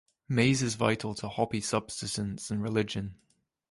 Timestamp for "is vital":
0.63-1.13